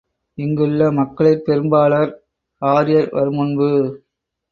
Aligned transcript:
இங்குள்ள 0.37 0.87
மக்களிற் 0.91 1.43
பெரும்பாலார் 1.43 2.13
ஆரியர் 2.61 3.11
வருமுன்பு 3.13 3.69